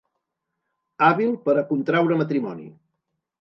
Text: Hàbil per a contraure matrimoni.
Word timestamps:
Hàbil 1.07 1.35
per 1.43 1.55
a 1.63 1.65
contraure 1.73 2.19
matrimoni. 2.23 2.67